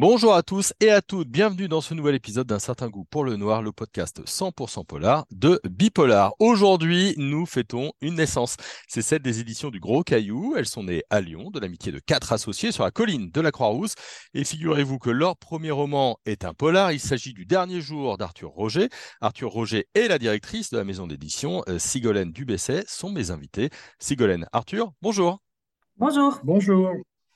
Bonjour 0.00 0.32
à 0.32 0.44
tous 0.44 0.74
et 0.78 0.90
à 0.90 1.02
toutes, 1.02 1.26
bienvenue 1.26 1.66
dans 1.66 1.80
ce 1.80 1.92
nouvel 1.92 2.14
épisode 2.14 2.46
d'un 2.46 2.60
certain 2.60 2.88
goût 2.88 3.04
pour 3.10 3.24
le 3.24 3.34
noir, 3.34 3.62
le 3.62 3.72
podcast 3.72 4.22
100% 4.24 4.86
polar 4.86 5.26
de 5.32 5.60
Bipolar. 5.68 6.34
Aujourd'hui, 6.38 7.14
nous 7.16 7.46
fêtons 7.46 7.90
une 8.00 8.14
naissance. 8.14 8.54
C'est 8.86 9.02
celle 9.02 9.22
des 9.22 9.40
éditions 9.40 9.70
du 9.70 9.80
Gros 9.80 10.04
Caillou. 10.04 10.54
Elles 10.56 10.68
sont 10.68 10.84
nées 10.84 11.02
à 11.10 11.20
Lyon, 11.20 11.50
de 11.50 11.58
l'amitié 11.58 11.90
de 11.90 11.98
quatre 11.98 12.32
associés 12.32 12.70
sur 12.70 12.84
la 12.84 12.92
colline 12.92 13.32
de 13.32 13.40
la 13.40 13.50
Croix-Rousse. 13.50 13.96
Et 14.34 14.44
figurez-vous 14.44 15.00
que 15.00 15.10
leur 15.10 15.36
premier 15.36 15.72
roman 15.72 16.16
est 16.26 16.44
un 16.44 16.54
polar. 16.54 16.92
Il 16.92 17.00
s'agit 17.00 17.34
du 17.34 17.44
dernier 17.44 17.80
jour 17.80 18.18
d'Arthur 18.18 18.50
Roger. 18.50 18.90
Arthur 19.20 19.50
Roger 19.50 19.88
est 19.96 20.06
la 20.06 20.20
directrice 20.20 20.70
de 20.70 20.78
la 20.78 20.84
maison 20.84 21.08
d'édition. 21.08 21.64
Euh, 21.68 21.80
Sigolène 21.80 22.30
Dubesset 22.30 22.84
sont 22.86 23.10
mes 23.10 23.32
invités. 23.32 23.70
Sigolène, 23.98 24.46
Arthur, 24.52 24.92
bonjour. 25.02 25.40
Bonjour. 25.96 26.38
Bonjour. 26.44 26.94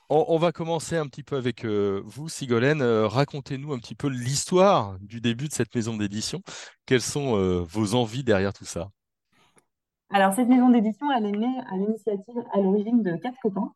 On, 0.09 0.37
va 0.37 0.53
commencer 0.53 0.97
un 0.97 1.07
petit 1.07 1.23
peu 1.23 1.37
avec 1.37 1.65
euh, 1.65 2.03
vous, 2.05 2.29
Sigolène. 2.29 2.83
Euh, 2.83 3.07
racontez-nous 3.07 3.73
un 3.73 3.79
petit 3.79 3.95
peu 3.95 4.09
l'histoire 4.09 4.99
du 5.01 5.21
début 5.21 5.49
de 5.49 5.53
cette 5.53 5.75
maison 5.75 5.97
d'édition. 5.97 6.41
Quelles 6.85 7.01
sont 7.01 7.37
euh, 7.37 7.63
vos 7.63 7.95
envies 7.95 8.23
derrière 8.23 8.53
tout 8.53 8.67
ça? 8.67 8.91
Alors, 10.11 10.35
cette 10.35 10.49
maison 10.49 10.69
d'édition, 10.69 11.07
elle 11.17 11.27
est 11.27 11.33
née 11.33 11.59
à 11.71 11.77
l'initiative, 11.77 12.37
à 12.53 12.61
l'origine 12.61 13.03
de 13.03 13.17
quatre 13.17 13.39
copains, 13.43 13.73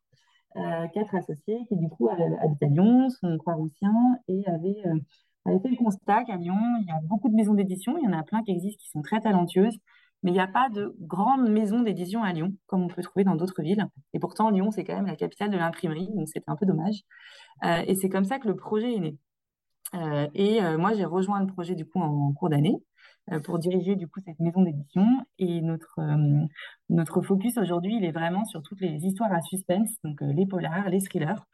quatre 0.93 1.15
associés 1.15 1.65
qui, 1.69 1.77
du 1.77 1.89
coup, 1.89 2.11
habitent 2.11 2.63
à 2.63 2.67
Lyon, 2.67 3.09
sont 3.09 3.39
croix-roussiens 3.39 4.19
et 4.29 4.47
avaient, 4.47 4.83
avaient, 5.47 5.61
fait 5.61 5.71
le 5.71 5.77
constat 5.77 6.25
qu'à 6.25 6.37
Lyon, 6.37 6.59
il 6.83 6.87
y 6.87 6.91
a 6.91 7.01
beaucoup 7.05 7.31
de 7.31 7.35
maisons 7.35 7.55
d'édition. 7.55 7.97
Il 7.97 8.05
y 8.05 8.09
en 8.09 8.19
a 8.19 8.23
plein 8.23 8.43
qui 8.43 8.51
existent 8.51 8.83
qui 8.83 8.91
sont 8.91 9.01
très 9.01 9.21
talentueuses, 9.21 9.79
mais 10.27 10.33
il 10.33 10.35
n'y 10.35 10.41
a 10.41 10.49
pas 10.49 10.69
de 10.71 10.93
grande 10.99 11.49
maison 11.49 11.83
d'édition 11.83 12.25
à 12.25 12.33
Lyon, 12.33 12.53
comme 12.67 12.83
on 12.83 12.89
peut 12.89 13.01
trouver 13.01 13.23
dans 13.23 13.37
d'autres 13.37 13.63
villes. 13.63 13.87
Et 14.13 14.19
pourtant, 14.19 14.51
Lyon, 14.51 14.73
c'est 14.73 14.83
quand 14.83 14.97
même 14.97 15.07
la 15.07 15.15
capitale 15.15 15.51
de 15.51 15.57
l'imprimerie, 15.57 16.09
donc 16.17 16.27
c'était 16.27 16.51
un 16.51 16.57
peu 16.57 16.67
dommage. 16.67 17.03
Euh, 17.65 17.85
et 17.87 17.95
c'est 17.95 18.09
comme 18.09 18.25
ça 18.25 18.41
que 18.41 18.49
le 18.49 18.57
projet 18.57 18.93
est 18.93 18.99
né. 18.99 19.17
Euh, 19.95 20.27
et 20.35 20.61
euh, 20.65 20.79
moi, 20.79 20.95
j'ai 20.95 21.05
rejoint 21.05 21.39
le 21.39 21.47
projet 21.47 21.77
du 21.77 21.87
coup 21.87 22.01
en, 22.01 22.33
cours 22.33 22.49
d'année 22.49 22.75
pour 23.45 23.61
diriger 23.61 23.95
du 23.95 24.09
coup 24.09 24.19
cette 24.27 24.41
maison 24.41 24.63
d'édition. 24.63 25.07
Et 25.39 25.61
notre, 25.61 26.01
notre 26.89 27.23
focus 27.23 27.57
aujourd'hui, 27.57 27.97
il 27.97 28.05
est 28.05 28.11
vraiment 28.11 28.45
sur 28.45 28.63
toutes 28.63 28.81
les 28.81 29.07
histoires 29.07 29.33
à 29.33 29.43
suspense, 29.43 29.91
donc 30.03 30.21
les 30.23 30.47
polars, 30.47 30.89
les 30.89 31.03
thrillers. 31.03 31.47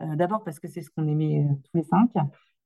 D'abord 0.00 0.44
parce 0.44 0.60
que 0.60 0.68
c'est 0.68 0.82
ce 0.82 0.90
qu'on 0.90 1.08
aimait 1.08 1.48
tous 1.64 1.78
les 1.78 1.84
cinq. 1.84 2.10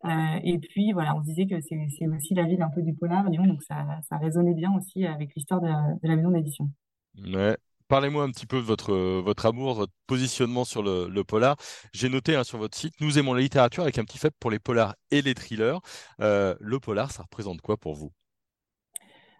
Euh, 0.04 0.40
et 0.42 0.58
puis, 0.58 0.92
voilà, 0.92 1.16
on 1.16 1.22
se 1.22 1.26
disait 1.26 1.46
que 1.46 1.60
c'est 1.60 2.06
aussi 2.06 2.34
la 2.34 2.44
ville 2.44 2.62
un 2.62 2.68
peu 2.68 2.82
du 2.82 2.94
polar, 2.94 3.28
Lyon, 3.30 3.46
donc 3.46 3.62
ça, 3.62 3.86
ça 4.08 4.18
résonnait 4.18 4.54
bien 4.54 4.72
aussi 4.76 5.06
avec 5.06 5.34
l'histoire 5.34 5.60
de, 5.60 5.68
la 6.02 6.16
maison 6.16 6.30
d'édition. 6.30 6.70
Ouais. 7.18 7.56
Parlez-moi 7.88 8.24
un 8.24 8.30
petit 8.30 8.46
peu 8.46 8.56
de 8.56 8.62
votre, 8.62 8.94
votre 9.20 9.46
amour, 9.46 9.74
votre 9.74 9.92
positionnement 10.06 10.64
sur 10.64 10.82
le, 10.82 11.22
polar. 11.22 11.56
J'ai 11.92 12.08
noté 12.08 12.34
hein, 12.34 12.44
sur 12.44 12.58
votre 12.58 12.76
site, 12.76 12.94
nous 13.00 13.18
aimons 13.18 13.34
la 13.34 13.40
littérature 13.40 13.82
avec 13.82 13.98
un 13.98 14.04
petit 14.04 14.18
fait 14.18 14.34
pour 14.40 14.50
les 14.50 14.58
polars 14.58 14.94
et 15.10 15.22
les 15.22 15.34
thrillers. 15.34 15.78
Euh, 16.20 16.54
le 16.60 16.80
polar, 16.80 17.10
ça 17.10 17.22
représente 17.22 17.60
quoi 17.60 17.76
pour 17.76 17.94
vous? 17.94 18.10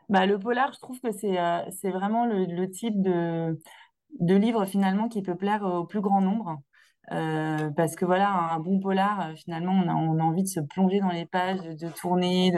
Bah, 0.09 0.27
Le 0.27 0.39
polar, 0.39 0.73
je 0.73 0.79
trouve 0.79 1.01
que 1.01 1.11
c'est 1.13 1.39
euh, 1.39 1.91
vraiment 1.91 2.27
le, 2.27 2.45
le, 2.45 2.71
type 2.71 3.01
de, 3.01 3.59
de 4.21 4.35
livre 4.35 4.67
finalement 4.67 5.09
qui 5.09 5.23
peut 5.23 5.37
plaire 5.37 5.63
au 5.63 5.85
plus 5.85 6.03
grand 6.03 6.21
nombre. 6.21 6.61
Euh, 7.13 7.71
parce 7.71 7.97
que 7.97 8.05
voilà, 8.05 8.31
un 8.31 8.61
bon 8.61 8.81
polar, 8.81 9.29
euh, 9.29 9.35
finalement, 9.35 9.73
on 9.73 10.19
a, 10.19 10.23
envie 10.23 10.43
de 10.43 10.49
se 10.49 10.61
plonger 10.61 11.01
dans 11.01 11.11
les 11.11 11.27
pages, 11.27 11.61
de, 11.61 11.89
tourner, 11.89 12.53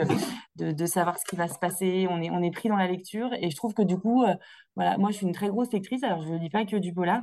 de, 0.55 0.85
savoir 0.85 1.17
ce 1.19 1.25
qui 1.25 1.35
va 1.35 1.47
se 1.47 1.59
passer. 1.59 2.07
On 2.09 2.21
est, 2.21 2.51
pris 2.51 2.69
dans 2.69 2.77
la 2.77 2.87
lecture. 2.87 3.29
Et 3.41 3.49
je 3.49 3.55
trouve 3.55 3.73
que 3.73 3.81
du 3.81 3.97
coup, 3.97 4.23
euh, 4.23 4.33
voilà, 4.75 4.97
moi, 4.97 5.11
je 5.11 5.17
suis 5.17 5.25
une 5.25 5.33
très 5.33 5.49
grosse 5.49 5.71
lectrice. 5.73 6.03
Alors, 6.03 6.21
je 6.23 6.29
ne 6.29 6.37
lis 6.37 6.49
pas 6.49 6.65
que 6.65 6.77
du 6.77 6.93
polar. 6.93 7.21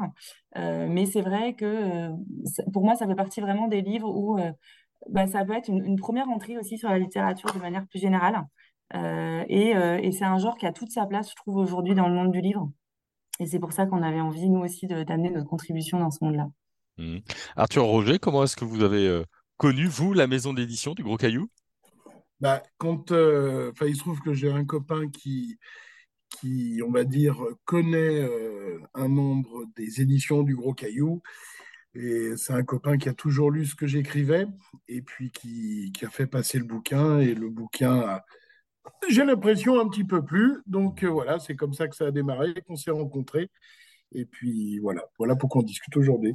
mais 0.57 1.07
c'est 1.07 1.23
vrai 1.23 1.55
que 1.55 2.11
pour 2.73 2.85
moi, 2.85 2.95
ça 2.97 3.07
fait 3.07 3.15
partie 3.15 3.41
vraiment 3.41 3.69
des 3.69 3.83
livres 3.83 4.09
où 4.15 4.39
bah, 5.11 5.27
ça 5.27 5.45
peut 5.45 5.55
être 5.55 5.69
une, 5.69 5.85
une, 5.85 5.97
première 5.99 6.29
entrée 6.29 6.57
aussi 6.59 6.79
sur 6.79 6.89
la 6.89 6.99
littérature 6.99 7.53
de 7.55 7.59
manière 7.61 7.87
plus 7.87 8.01
générale. 8.01 8.43
et, 9.49 9.71
et 9.71 10.13
c'est 10.13 10.25
un 10.25 10.39
genre 10.39 10.57
qui 10.57 10.67
a 10.67 10.73
toute 10.73 10.91
sa 10.91 11.07
place, 11.07 11.31
je 11.31 11.37
trouve, 11.37 11.57
aujourd'hui 11.57 11.95
dans 11.95 12.09
le 12.09 12.15
monde 12.15 12.33
du 12.33 12.41
livre. 12.41 12.71
Et 13.41 13.47
c'est 13.47 13.59
pour 13.59 13.73
ça 13.73 13.87
qu'on 13.87 14.03
avait 14.03 14.21
envie, 14.21 14.49
nous 14.51 14.61
aussi, 14.61 14.87
d'amener 14.87 15.31
notre 15.31 15.49
contribution 15.49 15.99
dans 15.99 16.11
ce 16.11 16.25
monde-là. 16.25 16.49
Mmh. 16.99 17.19
Arthur 17.57 17.85
Roger, 17.85 18.19
comment 18.19 18.45
est-ce 18.45 18.57
que 18.57 18.65
vous 18.65 18.83
avez 18.83 19.07
euh, 19.07 19.25
connu, 19.57 19.87
vous, 19.87 20.13
la 20.13 20.27
maison 20.27 20.53
d'édition 20.53 20.95
du 20.95 21.03
Gros 21.03 21.17
Caillou? 21.17 21.49
Bah, 22.41 22.63
quand, 22.79 23.13
euh, 23.13 23.73
Il 23.83 23.97
se 23.97 24.01
trouve 24.01 24.21
que 24.21 24.33
j'ai 24.33 24.51
un 24.51 24.65
copain 24.65 25.09
qui, 25.09 25.59
qui, 26.29 26.81
on 26.87 26.91
va 26.91 27.05
dire, 27.05 27.37
connaît 27.65 28.23
euh, 28.23 28.81
un 28.95 29.09
nombre 29.09 29.65
des 29.77 30.01
éditions 30.01 30.43
du 30.43 30.55
Gros 30.55 30.75
Caillou. 30.75 31.23
Et 31.95 32.37
c'est 32.37 32.53
un 32.53 32.65
copain 32.65 32.99
qui 32.99 33.09
a 33.09 33.15
toujours 33.15 33.53
lu 33.53 33.65
ce 33.67 33.77
que 33.77 33.87
j'écrivais 33.87 34.47
et 34.89 35.01
puis 35.01 35.31
qui, 35.31 35.93
qui, 35.93 36.05
a 36.05 36.11
fait 36.11 36.27
passer 36.27 36.59
le 36.59 36.65
bouquin. 36.65 37.21
Et 37.21 37.35
le 37.35 37.49
bouquin 37.49 38.21
j'ai 39.09 39.25
l'impression, 39.25 39.81
un 39.81 39.89
petit 39.89 40.05
peu 40.05 40.25
plus. 40.25 40.59
Donc 40.67 41.05
voilà, 41.05 41.39
c'est 41.39 41.55
comme 41.55 41.73
ça 41.73 41.89
que 41.89 41.97
ça 41.97 42.07
a 42.07 42.11
démarré, 42.11 42.55
qu'on 42.67 42.77
s'est 42.77 42.91
rencontrés. 42.91 43.51
Et 44.15 44.25
puis 44.25 44.79
voilà, 44.79 45.03
voilà 45.19 45.37
pourquoi 45.37 45.63
on 45.63 45.65
discute 45.65 45.97
aujourd'hui. 45.97 46.35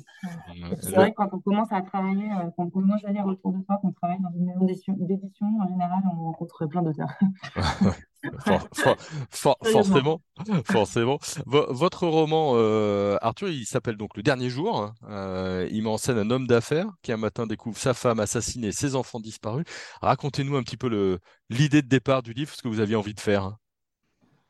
C'est 0.82 0.92
vrai 0.92 1.12
que 1.12 1.16
quand 1.16 1.30
on 1.32 1.40
commence 1.40 1.72
à 1.72 1.82
travailler, 1.82 2.30
euh, 2.32 2.50
quand 2.56 2.66
on 2.66 2.70
commence 2.70 3.04
à 3.06 3.12
dire 3.12 3.26
autour 3.26 3.54
de 3.54 3.64
soi 3.64 3.78
qu'on 3.82 3.92
travaille 3.92 4.22
dans 4.22 4.32
une 4.38 4.46
maison 4.46 4.66
d'édition, 4.66 5.48
en 5.62 5.68
général, 5.68 6.02
on 6.14 6.26
rencontre 6.26 6.66
plein 6.68 6.82
d'auteurs. 6.82 7.14
forcément, 9.32 10.22
forcément. 10.66 11.20
votre 11.46 12.08
roman, 12.08 12.54
euh, 12.56 13.18
Arthur, 13.22 13.50
il 13.50 13.66
s'appelle 13.66 13.96
donc 13.96 14.18
Le 14.18 14.24
Dernier 14.24 14.50
Jour. 14.50 14.82
Hein. 14.82 14.94
Euh, 15.10 15.68
il 15.72 15.84
met 15.84 15.90
en 15.90 15.98
scène 15.98 16.18
un 16.18 16.30
homme 16.30 16.48
d'affaires 16.48 16.88
qui 17.02 17.12
un 17.12 17.18
matin 17.18 17.48
découvre 17.48 17.78
sa 17.78 17.94
femme 17.94 18.20
assassinée, 18.20 18.72
ses 18.72 18.96
enfants 18.96 19.20
disparus. 19.20 19.66
Racontez-nous 20.02 20.58
un 20.58 20.64
petit 20.64 20.78
peu 20.78 21.20
l'idée 21.50 21.82
de 21.82 21.88
départ 21.88 22.22
du 22.22 22.34
livre, 22.34 22.54
ce 22.54 22.62
que 22.62 22.68
vous 22.68 22.82
aviez 22.82 22.96
envie 22.96 23.14
de 23.14 23.20
faire. 23.20 23.56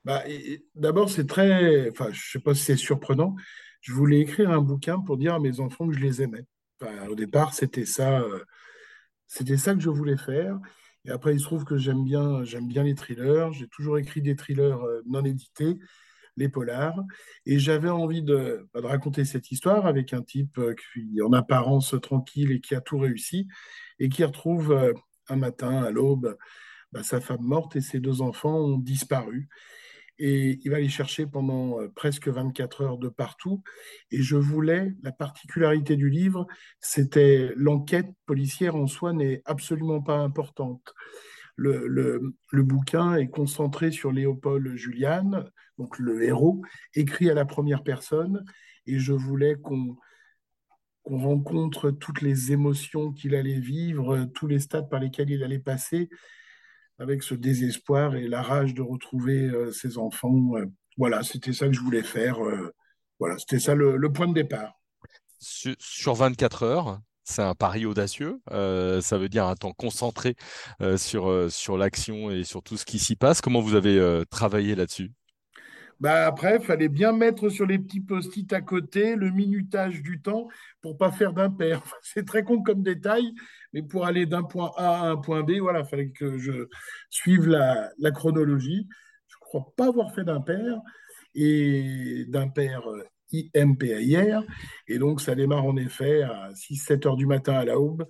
Bah, 0.09 0.23
D'abord, 0.73 1.07
c'est 1.11 1.27
très, 1.27 1.87
enfin, 1.91 2.07
je 2.11 2.31
sais 2.31 2.39
pas 2.39 2.55
si 2.55 2.63
c'est 2.63 2.75
surprenant. 2.75 3.35
Je 3.81 3.93
voulais 3.93 4.19
écrire 4.21 4.49
un 4.49 4.59
bouquin 4.59 4.99
pour 4.99 5.17
dire 5.17 5.35
à 5.35 5.39
mes 5.39 5.59
enfants 5.59 5.87
que 5.87 5.93
je 5.93 5.99
les 5.99 6.23
aimais. 6.23 6.47
au 7.07 7.13
départ, 7.13 7.53
c'était 7.53 7.85
ça, 7.85 8.21
euh, 8.21 8.43
c'était 9.27 9.57
ça 9.57 9.75
que 9.75 9.81
je 9.81 9.89
voulais 9.91 10.17
faire. 10.17 10.57
Et 11.05 11.11
après, 11.11 11.35
il 11.35 11.39
se 11.39 11.45
trouve 11.45 11.63
que 11.63 11.77
j'aime 11.77 12.03
bien, 12.03 12.43
j'aime 12.43 12.67
bien 12.67 12.81
les 12.83 12.95
thrillers. 12.95 13.51
J'ai 13.51 13.67
toujours 13.67 13.99
écrit 13.99 14.23
des 14.23 14.35
thrillers 14.35 14.83
euh, 14.83 15.03
non 15.05 15.23
édités, 15.23 15.77
les 16.37 16.49
polars. 16.49 17.03
Et 17.45 17.59
j'avais 17.59 17.89
envie 17.89 18.23
de, 18.23 18.67
bah, 18.73 18.81
raconter 18.83 19.25
cette 19.25 19.51
histoire 19.51 19.85
avec 19.85 20.11
un 20.13 20.23
type 20.23 20.57
euh, 20.57 20.73
qui, 20.73 21.21
en 21.21 21.33
apparence 21.33 21.93
tranquille 22.01 22.51
et 22.51 22.61
qui 22.61 22.73
a 22.73 22.81
tout 22.81 22.97
réussi, 22.97 23.47
et 23.99 24.09
qui 24.09 24.23
retrouve 24.23 24.95
un 25.27 25.35
matin 25.35 25.83
à 25.83 25.91
l'aube 25.91 26.35
bah, 26.91 27.03
sa 27.03 27.21
femme 27.21 27.43
morte 27.43 27.75
et 27.75 27.81
ses 27.81 27.99
deux 27.99 28.23
enfants 28.23 28.57
ont 28.57 28.79
disparu 28.79 29.47
et 30.19 30.59
il 30.63 30.69
va 30.69 30.79
les 30.79 30.89
chercher 30.89 31.25
pendant 31.25 31.79
euh, 31.79 31.87
presque 31.95 32.27
24 32.27 32.81
heures 32.81 32.97
de 32.97 33.07
partout. 33.07 33.63
Et 34.11 34.21
je 34.21 34.35
voulais, 34.35 34.93
la 35.01 35.13
particularité 35.13 35.95
du 35.95 36.09
livre, 36.09 36.45
c'était 36.79 37.51
l'enquête 37.55 38.09
policière 38.25 38.75
en 38.75 38.87
soi 38.87 39.13
n'est 39.13 39.41
absolument 39.45 40.01
pas 40.01 40.17
importante. 40.17 40.93
Le, 41.55 41.87
le, 41.87 42.63
bouquin 42.63 43.15
est 43.15 43.27
concentré 43.27 43.91
sur 43.91 44.13
Léopold 44.13 44.75
Julian, 44.75 45.43
donc 45.77 45.99
le 45.99 46.23
héros, 46.23 46.61
écrit 46.93 47.29
à 47.29 47.33
la 47.33 47.43
première 47.43 47.83
personne, 47.83 48.45
et 48.85 48.97
je 48.97 49.11
voulais 49.11 49.55
qu'on 49.55 49.97
qu'on 51.03 51.17
rencontre 51.17 51.91
toutes 51.91 52.21
les 52.21 52.51
émotions 52.51 53.11
qu'il 53.11 53.33
allait 53.33 53.59
vivre, 53.59 54.25
tous 54.33 54.47
les 54.47 54.59
stades 54.59 54.89
par 54.89 54.99
lesquels 54.99 55.29
il 55.29 55.43
allait 55.43 55.59
passer, 55.59 56.09
avec 56.99 57.23
ce 57.23 57.33
désespoir 57.33 58.15
et 58.15 58.27
la 58.27 58.41
rage 58.41 58.73
de 58.73 58.81
retrouver 58.81 59.45
euh, 59.45 59.71
ses 59.71 59.97
enfants. 59.97 60.55
Euh, 60.55 60.65
voilà, 60.97 61.23
c'était 61.23 61.53
ça 61.53 61.67
que 61.67 61.73
je 61.73 61.79
voulais 61.79 62.03
faire. 62.03 62.43
Euh, 62.43 62.73
voilà, 63.19 63.37
c'était 63.37 63.59
ça 63.59 63.73
le, 63.73 64.11
point 64.11 64.27
de 64.27 64.33
départ. 64.33 64.73
Sur, 65.39 66.13
24 66.15 66.63
heures, 66.63 66.99
c'est 67.23 67.41
un 67.41 67.55
pari 67.55 67.85
audacieux. 67.85 68.41
ça 68.49 69.17
veut 69.17 69.29
dire 69.29 69.45
un 69.45 69.55
temps 69.55 69.73
concentré 69.73 70.35
sur, 70.97 71.51
sur 71.51 71.77
l'action 71.77 72.31
et 72.31 72.43
sur 72.43 72.61
tout 72.61 72.77
ce 72.77 72.85
qui 72.85 72.99
s'y 72.99 73.15
passe. 73.15 73.41
Comment 73.41 73.61
vous 73.61 73.75
avez 73.75 74.23
travaillé 74.29 74.75
là-dessus? 74.75 75.11
Bah 75.99 76.25
après, 76.27 76.57
il 76.57 76.65
fallait 76.65 76.87
bien 76.87 77.11
mettre 77.11 77.49
sur 77.49 77.65
les 77.65 77.77
petits 77.77 77.99
post-it 77.99 78.51
à 78.53 78.61
côté 78.61 79.15
le 79.15 79.31
minutage 79.31 80.01
du 80.01 80.21
temps 80.21 80.47
pour 80.81 80.97
pas 80.97 81.11
faire 81.11 81.33
d'impair. 81.33 81.83
C'est 82.01 82.25
très 82.25 82.43
con 82.43 82.61
comme 82.61 82.83
détail, 82.83 83.33
mais 83.73 83.83
pour 83.83 84.05
aller 84.05 84.25
d'un 84.25 84.43
point 84.43 84.71
A 84.77 85.01
à 85.01 85.09
un 85.09 85.17
point 85.17 85.43
B, 85.43 85.59
voilà, 85.59 85.81
il 85.81 85.85
fallait 85.85 86.11
que 86.11 86.37
je 86.37 86.67
suive 87.09 87.47
la, 87.47 87.91
chronologie. 88.11 88.87
Je 89.27 89.35
ne 89.35 89.39
crois 89.41 89.73
pas 89.75 89.87
avoir 89.87 90.13
fait 90.13 90.23
d'impair 90.23 90.79
et 91.35 92.25
d'impair 92.29 92.89
euh, 92.89 93.03
IMPAIR. 93.55 94.43
Et 94.87 94.99
donc, 94.99 95.19
ça 95.21 95.35
démarre 95.35 95.65
en 95.65 95.75
effet 95.75 96.21
à 96.23 96.51
6-7 96.53 97.07
heures 97.07 97.17
du 97.17 97.25
matin 97.25 97.53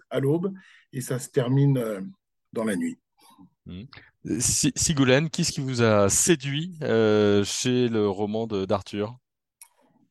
à 0.09 0.19
l'aube 0.19 0.53
et 0.93 1.01
ça 1.01 1.17
se 1.17 1.29
termine 1.29 1.77
euh, 1.77 2.01
dans 2.53 2.63
la 2.63 2.75
nuit. 2.75 2.99
Mmh. 3.65 3.83
Sigolène, 4.39 5.29
qu'est-ce 5.29 5.51
qui 5.51 5.61
vous 5.61 5.81
a 5.81 6.09
séduit 6.09 6.77
euh, 6.83 7.43
chez 7.43 7.87
le 7.87 8.09
roman 8.09 8.47
d'Arthur? 8.47 9.17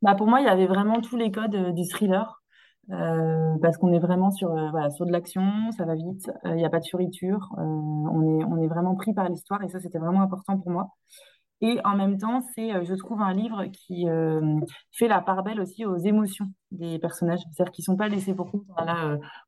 Bah 0.03 0.15
Pour 0.15 0.27
moi, 0.27 0.41
il 0.41 0.47
y 0.47 0.49
avait 0.49 0.67
vraiment 0.67 1.01
tous 1.01 1.17
les 1.17 1.31
codes 1.31 1.55
euh, 1.55 1.73
du 1.73 1.87
thriller. 1.87 2.43
parce 2.89 3.77
qu'on 3.77 3.93
est 3.93 3.99
vraiment 3.99 4.31
sur, 4.31 4.49
voilà, 4.71 4.91
sur 4.91 5.05
de 5.05 5.13
l'action, 5.13 5.71
ça 5.77 5.85
va 5.85 5.95
vite, 5.95 6.31
il 6.45 6.55
n'y 6.55 6.65
a 6.65 6.71
pas 6.71 6.81
de 6.81 6.87
furiture, 6.87 7.51
on 7.59 8.23
est, 8.23 8.45
on 8.45 8.57
est 8.63 8.69
vraiment 8.69 8.95
pris 8.95 9.13
par 9.13 9.29
l'histoire 9.29 9.63
et 9.63 9.69
ça, 9.69 9.79
c'était 9.79 9.99
vraiment 9.99 10.23
important 10.23 10.59
pour 10.59 10.71
moi. 10.71 10.89
Et 11.61 11.81
en 11.85 11.97
même 11.97 12.17
temps, 12.17 12.41
c'est, 12.55 12.85
je 12.87 12.95
trouve, 12.95 13.21
un 13.21 13.35
livre 13.35 13.65
qui 13.67 14.07
fait 14.93 15.09
la 15.09 15.21
part 15.21 15.43
belle 15.43 15.61
aussi 15.61 15.85
aux 15.85 15.99
émotions 15.99 16.47
des 16.71 16.99
personnages, 16.99 17.41
c'est-à-dire 17.53 17.73
qu'ils 17.73 17.83
ne 17.83 17.93
sont 17.93 17.97
pas 17.97 18.09
laissés 18.09 18.33
pour 18.33 18.51
compte. 18.51 18.65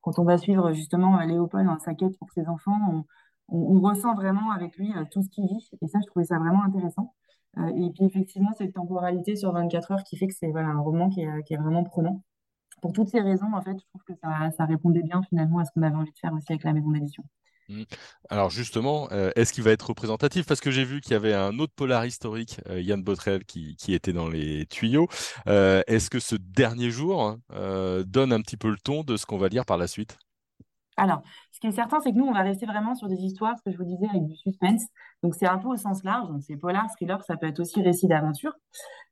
Quand 0.03 0.19
on 0.19 0.25
va 0.25 0.37
suivre 0.37 0.73
justement 0.73 1.19
Léopold 1.21 1.67
dans 1.67 1.79
sa 1.79 1.95
quête 1.95 2.19
pour 2.19 2.31
ses 2.33 2.47
enfants, 2.47 2.79
on, 2.93 3.05
on, 3.51 3.81
ressent 3.81 4.15
vraiment 4.15 4.51
avec 4.53 4.77
lui 4.77 4.93
tout 5.11 5.23
ce 5.23 5.29
qu'il 5.29 5.47
vit. 5.47 5.71
Et 5.83 5.89
ça, 5.89 5.99
je 6.01 6.07
trouvais 6.07 6.27
ça 6.27 6.39
vraiment 6.39 6.65
intéressant. 6.65 7.15
et 7.59 7.91
puis 7.95 8.05
effectivement, 8.05 8.53
cette 8.57 8.75
temporalité 8.75 9.37
sur 9.37 9.53
24 9.53 9.93
heures 9.93 10.05
qui 10.05 10.17
fait 10.17 10.29
que 10.29 10.35
c'est 10.35 10.55
un 10.55 10.79
roman 10.79 11.09
qui 11.09 11.23
est, 11.23 11.57
vraiment 11.57 11.85
prenant 11.85 12.23
pour 12.81 12.93
toutes 12.93 13.09
ces 13.09 13.21
raisons, 13.21 13.53
en 13.55 13.63
fait, 13.63 13.77
je 13.79 13.85
trouve 13.87 14.03
que 14.07 14.15
ça, 14.21 14.65
répondait 14.65 15.03
bien 15.03 15.23
finalement 15.29 15.59
à 15.59 15.65
ce 15.65 15.71
qu'on 15.73 15.83
avait 15.83 15.97
envie 15.97 16.13
de 16.13 16.19
faire 16.19 16.33
aussi 16.33 16.47
avec 16.51 16.65
la 16.65 16.73
maison 16.73 16.91
d'édition. 16.91 17.25
Mmh. 17.69 17.83
Alors 18.31 18.51
justement, 18.51 19.09
euh, 19.13 19.31
est-ce 19.37 19.53
qu'il 19.53 19.63
va 19.63 19.71
être 19.71 19.89
représentatif? 19.89 20.45
Parce 20.45 20.61
que 20.61 20.73
j'ai 20.73 20.85
vu 20.85 21.01
qu'il 21.01 21.13
y 21.13 21.15
avait 21.15 21.35
un 21.35 21.59
autre 21.61 21.73
polar 21.75 22.05
historique, 22.05 22.61
euh, 22.69 22.81
Yann 22.81 23.03
Botrel, 23.03 23.45
qui, 23.45 23.77
était 23.89 24.13
dans 24.13 24.29
les 24.29 24.67
tuyaux. 24.67 25.09
Euh, 25.47 25.83
est-ce 25.87 26.11
que 26.11 26.19
ce 26.19 26.35
dernier 26.35 26.91
jour 26.91 27.23
hein, 27.23 28.03
donne 28.07 28.33
un 28.33 28.41
petit 28.41 28.57
peu 28.57 28.71
le 28.71 28.79
ton 28.79 29.05
de 29.05 29.17
ce 29.17 29.25
qu'on 29.25 29.39
va 29.39 29.49
lire 29.49 29.65
par 29.65 29.79
la 29.79 29.87
suite? 29.87 30.19
Alors, 31.01 31.23
ce 31.53 31.61
qui 31.61 31.67
est 31.67 31.73
certain, 31.73 32.01
c'est 32.01 32.13
que 32.13 32.19
nous, 32.19 32.27
on 32.27 32.33
va 32.33 32.43
rester 32.43 32.67
vraiment 32.67 32.95
sur 32.95 33.09
des 33.09 33.17
histoires, 33.25 33.57
ce 33.59 33.63
que 33.63 33.71
je 33.71 33.77
vous 33.79 33.85
disais, 33.85 34.07
avec 34.09 34.27
du 34.27 34.37
suspense. 34.37 34.83
Donc, 35.23 35.35
c'est 35.35 35.47
un 35.47 35.59
peu 35.59 35.69
au 35.69 35.77
sens 35.77 36.05
large. 36.05 36.29
C'est 36.41 36.57
polar, 36.57 36.91
thriller, 36.93 37.23
ça 37.25 37.37
peut 37.37 37.47
être 37.47 37.61
aussi 37.61 37.83
récit 37.83 38.07
d'aventure. 38.07 38.53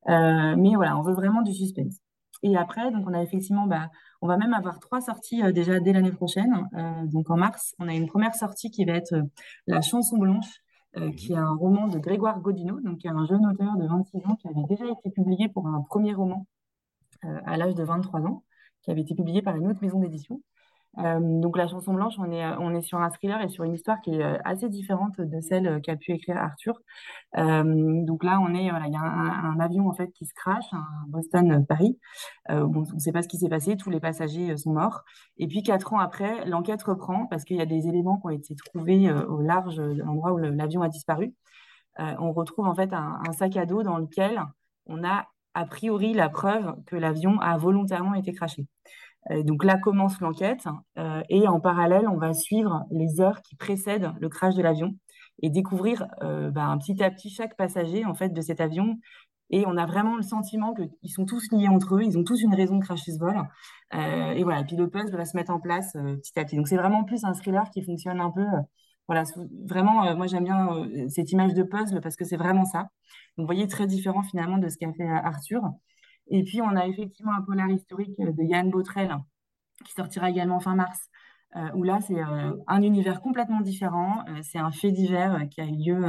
mais 0.07 0.75
voilà, 0.75 0.97
on 0.99 1.03
veut 1.03 1.15
vraiment 1.15 1.43
du 1.43 1.55
suspense. 1.55 2.01
Et 2.43 2.57
après, 2.57 2.91
donc 2.93 3.05
on 3.09 3.15
a 3.15 3.23
effectivement, 3.23 3.67
bah, 3.67 3.91
on 4.21 4.29
va 4.29 4.37
même 4.37 4.55
avoir 4.55 4.79
trois 4.79 5.01
sorties 5.01 5.43
euh, 5.43 5.53
déjà 5.53 5.81
dès 5.81 5.93
l'année 5.93 6.13
prochaine. 6.13 6.69
Euh, 6.75 7.07
donc 7.07 7.31
en 7.31 7.37
mars, 7.37 7.75
on 7.79 7.89
a 7.89 7.95
une 7.95 8.07
première 8.07 8.35
sortie 8.35 8.71
qui 8.71 8.85
va 8.85 8.93
être 8.93 9.15
euh, 9.15 9.23
La 9.67 9.81
chanson 9.81 10.19
blanche, 10.19 10.63
mhm. 10.97 11.15
qui 11.17 11.33
est 11.33 11.37
un 11.37 11.55
roman 11.55 11.89
de 11.89 11.99
Grégoire 11.99 12.41
Godineau, 12.41 12.81
donc 12.81 12.99
qui 12.99 13.09
est 13.09 13.11
un 13.11 13.27
jeune 13.27 13.45
auteur 13.47 13.77
de 13.77 13.87
26 13.87 14.19
ans 14.27 14.37
qui 14.37 14.49
avait 14.49 14.67
déjà 14.69 14.87
été 14.87 15.11
publié 15.11 15.49
pour 15.49 15.67
un 15.67 15.83
premier 15.83 16.15
roman 16.15 16.47
à 17.23 17.57
l'âge 17.57 17.75
de 17.75 17.83
23 17.83 18.21
ans, 18.21 18.45
qui 18.83 18.93
avait 18.93 19.01
été 19.01 19.15
publié 19.15 19.43
par 19.43 19.57
une 19.57 19.67
autre 19.67 19.83
maison 19.83 19.99
d'édition. 19.99 20.41
Euh, 20.99 21.19
donc 21.21 21.57
la 21.57 21.69
chanson 21.69 21.93
blanche, 21.93 22.15
on 22.19 22.31
est, 22.33 22.45
on 22.59 22.75
est 22.75 22.81
sur 22.81 22.99
un 22.99 23.11
thriller 23.11 23.41
et 23.41 23.49
sur 23.49 23.65
une 23.65 23.75
histoire 23.75 24.01
qui 24.01 24.15
est 24.15 24.23
euh, 24.23 24.39
assez 24.45 24.69
différente 24.69 25.21
de 25.21 25.41
celle 25.41 25.81
qu'a 25.83 25.97
pu 25.97 26.13
écrire 26.13 26.37
Arthur. 26.37 26.81
Euh, 27.37 28.05
donc 28.05 28.25
là, 28.25 28.41
on 28.41 28.55
est, 28.55 28.65
il 28.65 28.93
y 28.93 28.97
a 28.97 29.01
un, 29.01 29.61
avion 29.61 29.89
en 29.89 29.93
fait 29.93 30.11
qui 30.13 30.27
se 30.27 30.35
crache, 30.35 30.73
un 30.73 30.85
Boston-Paris. 31.09 31.99
bon, 32.49 32.85
on 32.91 32.95
ne 32.95 32.99
sait 32.99 33.13
pas 33.13 33.23
ce 33.23 33.29
qui 33.29 33.39
s'est 33.39 33.49
passé, 33.49 33.77
tous 33.77 33.91
les 33.91 34.01
passagers 34.01 34.57
sont 34.57 34.73
morts. 34.73 35.05
Et 35.37 35.47
puis 35.47 35.63
quatre 35.63 35.93
ans 35.93 35.99
après, 35.99 36.45
l'enquête 36.47 36.83
reprend 36.83 37.27
parce 37.27 37.45
qu'il 37.45 37.57
y 37.57 37.61
a 37.61 37.67
des 37.67 37.89
éléments 37.89 38.19
qui 38.19 38.27
ont 38.27 38.31
été 38.31 38.55
trouvés 38.57 39.13
au 39.13 39.41
large 39.41 39.77
de 39.77 40.03
l'endroit 40.03 40.33
où 40.33 40.39
l'avion 40.39 40.83
a 40.83 40.89
disparu. 40.89 41.35
on 41.99 42.33
retrouve 42.33 42.67
en 42.67 42.75
fait 42.75 42.93
un, 42.93 43.21
un 43.27 43.33
sac 43.33 43.57
à 43.57 43.67
dos 43.67 43.83
dans 43.83 43.99
lequel 43.99 44.43
on 44.87 45.05
a 45.05 45.27
a 45.55 45.65
priori 45.67 46.15
la 46.15 46.29
preuve 46.29 46.77
que 46.87 46.97
l'avion 46.97 47.41
a 47.41 47.57
volontairement 47.57 48.15
été 48.15 48.33
crashé. 48.33 48.67
Euh, 49.31 49.43
donc 49.43 49.65
là 49.65 49.79
commence 49.79 50.21
l'enquête 50.21 50.67
euh, 50.99 51.23
et 51.29 51.47
en 51.49 51.61
parallèle, 51.61 52.09
on 52.09 52.17
va 52.17 52.33
suivre 52.35 52.85
les 52.91 53.21
heures 53.21 53.43
qui 53.43 53.57
précèdent 53.57 54.13
le 54.21 54.29
crash 54.29 54.55
de 54.55 54.63
l'avion 54.63 54.95
et 55.43 55.51
découvrir 55.51 56.07
euh, 56.23 56.51
bah, 56.51 56.77
petit 56.81 57.03
à 57.03 57.11
petit 57.11 57.31
chaque 57.31 57.57
passager 57.57 58.05
en 58.05 58.15
fait 58.15 58.31
de 58.31 58.41
cet 58.41 58.61
avion. 58.61 58.99
Et 59.51 59.65
on 59.67 59.77
a 59.79 59.87
vraiment 59.87 60.17
le 60.17 60.23
sentiment 60.23 60.75
qu'ils 60.75 61.11
sont 61.11 61.25
tous 61.25 61.51
liés 61.53 61.69
entre 61.69 61.97
eux, 61.97 62.03
ils 62.03 62.19
ont 62.19 62.25
tous 62.25 62.43
une 62.43 62.55
raison 62.55 62.77
de 62.77 62.85
cracher 62.85 63.13
ce 63.13 63.19
vol. 63.19 63.35
et 63.95 64.45
voilà, 64.45 64.63
puis 64.63 64.77
le 64.77 64.91
puzzle 64.91 65.17
va 65.17 65.25
se 65.25 65.35
mettre 65.39 65.51
en 65.51 65.59
place 65.59 65.95
petit 65.95 66.39
à 66.39 66.45
petit. 66.45 66.57
Donc 66.57 66.69
c'est 66.69 66.77
vraiment 66.77 67.03
plus 67.05 67.25
un 67.25 67.33
thriller 67.33 67.71
qui 67.71 67.83
fonctionne 67.83 68.21
un 68.21 68.31
peu. 68.31 68.45
voilà, 69.07 69.23
vraiment, 69.67 70.15
moi 70.17 70.27
j'aime 70.27 70.45
bien 70.45 70.87
cette 71.09 71.33
image 71.33 71.55
de 71.55 71.63
puzzle 71.63 72.03
parce 72.03 72.17
que 72.17 72.27
c'est 72.27 72.37
vraiment 72.37 72.67
ça. 72.67 72.91
Donc 73.39 73.45
vous 73.45 73.47
voyez, 73.47 73.67
très 73.69 73.87
différent 73.87 74.23
finalement 74.23 74.59
de 74.59 74.69
ce 74.69 74.77
qu'a 74.77 74.93
fait 74.93 75.09
Arthur. 75.09 75.63
Et 76.31 76.45
puis, 76.45 76.61
on 76.63 76.77
a 76.77 76.87
effectivement 76.87 77.33
un 77.33 77.43
polar 77.43 77.69
historique 77.71 78.19
de 78.19 78.43
Yann 78.43 78.71
Botrel 78.71 79.17
qui 79.85 79.93
sortira 79.93 80.31
également 80.31 80.61
fin 80.61 80.75
mars, 80.75 81.09
euh, 81.57 81.71
où 81.75 81.83
là, 81.83 82.01
c'est 82.01 82.21
euh, 82.21 82.53
un 82.67 82.83
univers 82.83 83.21
complètement 83.21 83.61
différent. 83.61 84.25
Euh, 84.29 84.41
c'est 84.43 84.59
un 84.59 84.71
fait 84.71 84.93
divers 84.93 85.49
qui 85.51 85.61
a 85.61 85.65
eu 85.65 85.77
lieu 85.77 86.05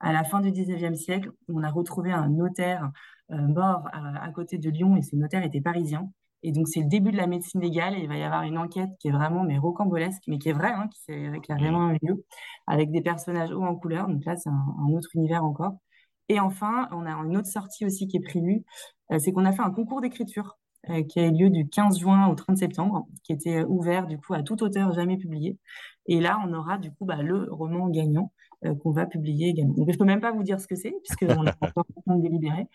à 0.00 0.12
la 0.12 0.24
fin 0.24 0.40
du 0.40 0.50
19e 0.50 0.94
siècle, 0.94 1.30
où 1.48 1.60
on 1.60 1.62
a 1.62 1.70
retrouvé 1.70 2.12
un 2.12 2.28
notaire 2.28 2.90
mort 3.30 3.86
à, 3.92 4.30
côté 4.32 4.56
de 4.56 4.70
Lyon, 4.70 4.96
et 4.96 5.02
ce 5.02 5.14
notaire 5.14 5.44
était 5.44 5.60
parisien. 5.60 6.10
Et 6.42 6.50
donc, 6.52 6.66
c'est 6.66 6.80
le 6.80 6.88
début 6.88 7.12
de 7.12 7.18
la 7.18 7.26
médecine 7.26 7.60
légale, 7.60 7.94
et 7.94 8.00
il 8.00 8.08
va 8.08 8.16
y 8.16 8.22
avoir 8.22 8.42
une 8.44 8.56
enquête 8.56 8.88
qui 9.00 9.08
est 9.08 9.10
vraiment 9.10 9.44
mais 9.44 9.58
rocambolesque, 9.58 10.22
mais 10.28 10.38
qui 10.38 10.48
est 10.48 10.54
vraie, 10.54 10.72
hein, 10.72 10.88
qui, 10.88 11.12
qui, 11.42 11.52
a 11.52 11.56
vraiment 11.56 11.90
eu 11.90 11.98
lieu, 12.00 12.24
avec 12.66 12.90
des 12.90 13.02
personnages 13.02 13.52
hauts 13.52 13.64
en 13.64 13.74
couleur. 13.76 14.08
Donc 14.08 14.24
là, 14.24 14.36
c'est 14.36 14.48
un, 14.48 14.74
un 14.78 14.92
autre 14.94 15.10
univers 15.14 15.44
encore. 15.44 15.74
Et 16.28 16.40
enfin, 16.40 16.88
on 16.92 17.06
a 17.06 17.12
une 17.12 17.36
autre 17.36 17.48
sortie 17.48 17.86
aussi 17.86 18.06
qui 18.06 18.18
est 18.18 18.20
prévue, 18.20 18.64
euh, 19.12 19.18
c'est 19.18 19.32
qu'on 19.32 19.44
a 19.44 19.52
fait 19.52 19.62
un 19.62 19.70
concours 19.70 20.00
d'écriture 20.00 20.58
euh, 20.90 21.02
qui 21.02 21.20
a 21.20 21.26
eu 21.26 21.32
lieu 21.32 21.50
du 21.50 21.68
15 21.68 21.98
juin 21.98 22.28
au 22.28 22.34
30 22.34 22.56
septembre, 22.56 23.06
qui 23.24 23.32
était 23.32 23.58
euh, 23.58 23.66
ouvert 23.66 24.06
du 24.06 24.18
coup 24.18 24.34
à 24.34 24.42
tout 24.42 24.62
auteur 24.62 24.92
jamais 24.92 25.16
publié. 25.16 25.58
Et 26.06 26.20
là, 26.20 26.40
on 26.46 26.52
aura 26.52 26.78
du 26.78 26.92
coup 26.92 27.04
bah, 27.04 27.22
le 27.22 27.48
roman 27.50 27.88
gagnant 27.88 28.32
qu'on 28.82 28.90
va 28.90 29.06
publier 29.06 29.50
également. 29.50 29.74
Je 29.86 29.96
peux 29.96 30.04
même 30.04 30.20
pas 30.20 30.32
vous 30.32 30.42
dire 30.42 30.60
ce 30.60 30.66
que 30.66 30.74
c'est, 30.74 30.92
puisqu'on 31.04 31.44
pas 31.44 31.68
encore 31.72 31.84
délibéré. 32.18 32.66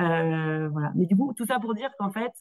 Euh, 0.00 0.68
voilà. 0.70 0.90
Mais 0.96 1.06
du 1.06 1.16
coup, 1.16 1.32
tout 1.36 1.46
ça 1.46 1.60
pour 1.60 1.74
dire 1.74 1.90
qu'en 1.96 2.10
fait, 2.10 2.32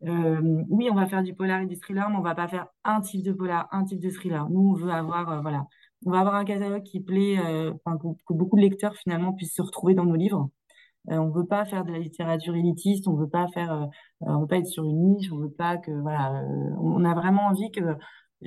oui, 0.00 0.88
on 0.90 0.94
va 0.94 1.06
faire 1.06 1.22
du 1.22 1.34
polar 1.34 1.60
et 1.60 1.66
du 1.66 1.76
thriller, 1.76 2.08
mais 2.08 2.16
on 2.16 2.22
va 2.22 2.34
pas 2.34 2.48
faire 2.48 2.68
un 2.84 3.02
type 3.02 3.22
de 3.22 3.32
polar, 3.32 3.68
un 3.72 3.84
type 3.84 4.00
de 4.00 4.08
thriller. 4.08 4.48
Nous, 4.48 4.70
on 4.70 4.72
veut 4.72 4.90
avoir, 4.90 5.42
voilà, 5.42 5.66
on 6.06 6.10
va 6.10 6.20
avoir 6.20 6.34
un 6.34 6.44
catalogue 6.44 6.82
qui 6.82 7.00
plaît, 7.00 7.36
que, 7.36 8.32
beaucoup 8.34 8.56
de 8.56 8.62
lecteurs 8.62 8.96
finalement 8.96 9.32
puissent 9.32 9.54
se 9.54 9.62
retrouver 9.62 9.94
dans 9.94 10.04
nos 10.04 10.16
livres. 10.16 10.50
Euh, 11.08 11.16
on 11.16 11.30
veut 11.30 11.46
pas 11.46 11.64
faire 11.64 11.84
de 11.84 11.92
la 11.92 11.98
littérature 11.98 12.54
élitiste, 12.54 13.08
on 13.08 13.14
veut 13.14 13.28
pas 13.28 13.46
faire, 13.54 13.72
euh, 13.72 13.86
on 14.20 14.40
veut 14.40 14.46
pas 14.46 14.58
être 14.58 14.66
sur 14.66 14.84
une 14.84 15.14
niche, 15.14 15.32
on 15.32 15.38
veut 15.38 15.50
pas 15.50 15.78
que 15.78 15.90
voilà, 15.90 16.42
euh, 16.42 16.70
on 16.78 17.04
a 17.04 17.14
vraiment 17.14 17.46
envie 17.46 17.70
que 17.70 17.96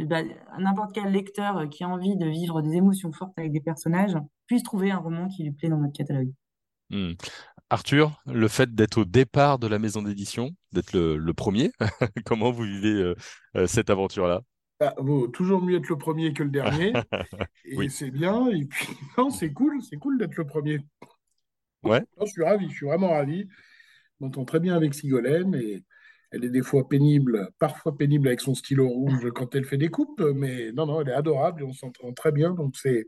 bah, 0.06 0.22
n'importe 0.60 0.94
quel 0.94 1.12
lecteur 1.12 1.68
qui 1.70 1.84
a 1.84 1.90
envie 1.90 2.16
de 2.16 2.28
vivre 2.28 2.62
des 2.62 2.76
émotions 2.76 3.12
fortes 3.12 3.34
avec 3.38 3.52
des 3.52 3.62
personnages 3.62 4.18
puisse 4.46 4.64
trouver 4.64 4.92
un 4.92 4.98
roman 4.98 5.28
qui 5.30 5.44
lui 5.44 5.52
plaît 5.52 5.70
dans 5.70 5.78
notre 5.78 5.94
catalogue. 5.94 6.31
Hmm. 6.90 7.14
Arthur, 7.69 8.22
le 8.28 8.48
fait 8.48 8.76
d'être 8.76 9.00
au 9.00 9.06
départ 9.06 9.57
de 9.57 9.66
la 9.66 9.80
maison 9.80 10.04
d'édition, 10.04 10.52
d'être 10.74 10.94
le, 10.94 11.33
premier, 11.33 11.72
comment 12.26 12.52
vous 12.52 12.64
vivez 12.64 13.14
cette 13.66 13.90
aventure-là? 13.90 14.42
Bah, 14.83 14.94
vaut 14.97 15.28
toujours 15.28 15.61
mieux 15.61 15.78
être 15.78 15.90
le 15.90 15.97
premier 15.97 16.33
que 16.33 16.44
le 16.44 16.49
dernier. 16.49 16.94
et 17.66 17.90
c'est 17.90 18.11
bien. 18.11 18.47
Et 18.47 18.66
puis, 18.66 18.87
non, 19.18 19.30
c'est 19.30 19.54
cool, 19.54 19.81
c'est 19.81 19.97
cool 19.97 20.18
d'être 20.18 20.35
le 20.35 20.45
premier. 20.45 20.80
Ouais. 21.83 22.02
je 22.19 22.25
suis 22.25 22.44
ravi, 22.44 22.69
je 22.69 22.75
suis 22.75 22.85
vraiment 22.85 23.11
ravi. 23.11 23.47
On 24.19 24.28
entend 24.28 24.45
très 24.45 24.59
bien 24.59 24.75
avec 24.75 24.94
Sigolène 24.94 25.56
et 25.56 25.83
elle 26.31 26.45
est 26.45 26.49
des 26.49 26.63
fois 26.63 26.87
pénible, 26.87 27.49
parfois 27.59 27.95
pénible 27.95 28.28
avec 28.28 28.42
son 28.42 28.56
stylo 28.56 28.87
rouge 28.87 29.31
quand 29.35 29.54
elle 29.56 29.66
fait 29.66 29.78
des 29.78 29.90
coupes, 29.90 30.21
mais 30.35 30.71
non, 30.71 30.85
non, 30.85 31.02
elle 31.02 31.09
est 31.09 31.13
adorable 31.13 31.61
et 31.61 31.66
on 31.66 31.73
s'entend 31.73 32.11
très 32.13 32.31
bien. 32.31 32.52
Donc, 32.52 32.75
c'est 32.75 33.06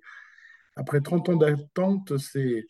après 0.76 1.02
30 1.02 1.30
ans 1.30 1.36
d'attente, 1.36 2.18
c'est 2.18 2.68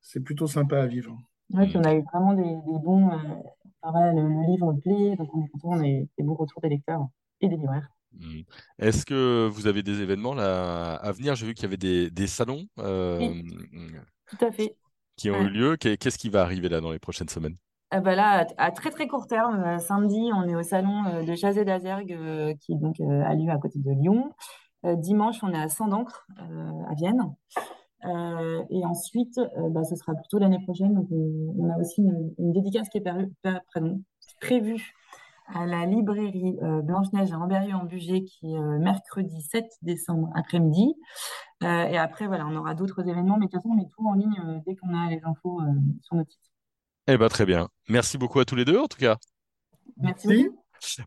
c'est 0.00 0.20
plutôt 0.20 0.46
sympa 0.46 0.80
à 0.80 0.86
vivre. 0.86 1.16
Oui, 1.50 1.66
puis 1.68 1.76
on 1.76 1.84
a 1.84 1.94
eu 1.94 2.02
vraiment 2.12 2.34
des, 2.34 2.56
bons. 2.82 3.10
Euh, 3.10 4.12
le, 4.12 4.46
livre 4.52 4.72
plaît, 4.82 5.16
donc 5.16 5.34
on 5.34 5.44
est 5.44 5.48
content, 5.48 5.68
on 5.70 5.80
a 5.80 5.88
eu 5.88 6.08
des 6.16 6.24
bons 6.24 6.34
retours 6.34 6.62
des 6.62 6.68
lecteurs 6.68 7.06
et 7.40 7.48
des 7.48 7.56
libraires. 7.56 7.88
Hmm. 8.12 8.40
Est-ce 8.78 9.06
que 9.06 9.48
vous 9.48 9.66
avez 9.66 9.82
des 9.82 10.00
événements 10.00 10.34
là, 10.34 10.94
à 10.94 11.12
venir? 11.12 11.34
J'ai 11.34 11.46
vu 11.46 11.54
qu'il 11.54 11.64
y 11.64 11.66
avait 11.66 11.76
des, 11.76 12.10
des 12.10 12.26
salons. 12.26 12.66
Euh, 12.78 13.32
tout 14.26 14.44
à 14.44 14.50
fait 14.50 14.76
qui 15.16 15.30
ont 15.30 15.42
eu 15.42 15.50
lieu. 15.50 15.76
Qu'est-ce 15.76 16.16
qui 16.16 16.30
va 16.30 16.42
arriver 16.42 16.70
là 16.70 16.80
dans 16.80 16.92
les 16.92 16.98
prochaines 16.98 17.28
semaines? 17.28 17.56
Ah 17.90 18.00
bah 18.00 18.14
là, 18.14 18.46
à 18.56 18.70
très 18.70 18.90
très 18.90 19.06
court 19.06 19.26
terme, 19.26 19.62
euh, 19.62 19.78
samedi, 19.78 20.30
on 20.32 20.48
est 20.48 20.54
au 20.54 20.62
salon 20.62 21.04
euh, 21.06 21.24
de 21.24 21.34
Chazé 21.34 21.64
d'Azergue 21.64 22.56
qui 22.60 22.76
donc 22.76 23.00
a 23.00 23.34
lieu 23.34 23.50
à 23.50 23.58
côté 23.58 23.78
de 23.80 23.90
Lyon. 23.90 24.32
dimanche, 24.84 25.42
on 25.42 25.52
est 25.52 25.60
à 25.60 25.68
Saint 25.68 25.88
d'Ancre 25.88 26.26
à 26.38 26.94
Vienne. 26.94 27.34
et 28.04 28.84
ensuite, 28.86 29.38
bah, 29.72 29.84
ce 29.84 29.94
sera 29.94 30.14
plutôt 30.14 30.38
l'année 30.38 30.62
prochaine. 30.64 30.94
Donc, 30.94 31.08
on, 31.10 31.68
a 31.68 31.78
aussi 31.78 32.00
une, 32.00 32.52
dédicace 32.52 32.88
qui 32.88 32.98
est 32.98 33.04
prévue 34.40 34.94
à 35.54 35.66
la 35.66 35.86
librairie 35.86 36.56
Blanche-Neige 36.82 37.32
à 37.32 37.38
Amberieu-en-Bugey 37.38 38.24
qui 38.24 38.54
est 38.54 38.78
mercredi 38.78 39.42
7 39.42 39.66
décembre 39.82 40.30
après-midi. 40.34 40.94
Euh, 41.62 41.84
et 41.84 41.98
après, 41.98 42.26
voilà, 42.26 42.46
on 42.46 42.56
aura 42.56 42.74
d'autres 42.74 43.06
événements, 43.06 43.36
mais 43.38 43.46
de 43.46 43.50
toute 43.50 43.60
façon, 43.60 43.70
on 43.70 43.76
met 43.76 43.88
tout 43.88 44.06
en 44.06 44.14
ligne 44.14 44.40
euh, 44.46 44.58
dès 44.66 44.76
qu'on 44.76 44.94
a 44.94 45.10
les 45.10 45.20
infos 45.24 45.60
euh, 45.60 45.66
sur 46.02 46.16
notre 46.16 46.30
site. 46.30 46.40
Eh 47.06 47.18
bien, 47.18 47.28
très 47.28 47.44
bien. 47.44 47.68
Merci 47.88 48.16
beaucoup 48.16 48.40
à 48.40 48.44
tous 48.44 48.56
les 48.56 48.64
deux, 48.64 48.78
en 48.78 48.86
tout 48.86 48.98
cas. 48.98 49.16
Merci. 49.98 50.48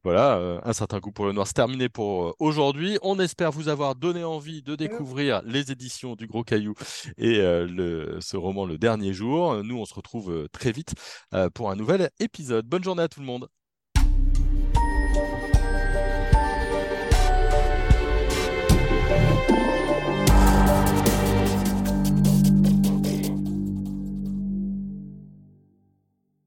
Voilà, 0.04 0.62
un 0.64 0.74
certain 0.74 1.00
coup 1.00 1.12
pour 1.12 1.26
le 1.26 1.32
noir, 1.32 1.48
c'est 1.48 1.56
terminé 1.56 1.90
pour 1.90 2.36
aujourd'hui. 2.38 3.00
On 3.02 3.20
espère 3.20 3.52
vous 3.52 3.70
avoir 3.70 3.96
donné 3.96 4.24
envie 4.24 4.62
de 4.62 4.76
découvrir 4.76 5.42
les 5.46 5.72
éditions 5.72 6.16
du 6.16 6.28
Gros 6.28 6.44
Caillou 6.44 6.76
et 7.18 7.38
le, 7.40 8.20
ce 8.22 8.38
roman 8.38 8.68
Le 8.68 8.78
Dernier 8.78 9.14
Jour. 9.14 9.64
Nous, 9.64 9.76
on 9.76 9.86
se 9.86 9.96
retrouve 9.96 10.48
très 10.52 10.72
vite 10.72 10.94
pour 11.56 11.72
un 11.72 11.76
nouvel 11.76 12.12
épisode. 12.20 12.68
Bonne 12.68 12.84
journée 12.84 13.02
à 13.02 13.08
tout 13.08 13.20
le 13.20 13.26
monde. 13.26 13.50